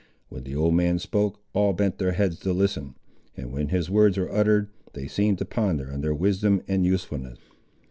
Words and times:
When 0.29 0.45
the 0.45 0.55
old 0.55 0.73
man 0.73 0.97
spoke, 0.97 1.41
all 1.53 1.73
bent 1.73 1.99
their 1.99 2.13
heads 2.13 2.39
to 2.39 2.53
listen; 2.53 2.95
and 3.37 3.51
when 3.51 3.67
his 3.69 3.87
words 3.87 4.17
were 4.17 4.31
uttered, 4.33 4.69
they 4.93 5.05
seemed 5.07 5.37
to 5.37 5.45
ponder 5.45 5.91
on 5.93 6.01
their 6.01 6.15
wisdom 6.15 6.63
and 6.67 6.83
usefulness. 6.83 7.37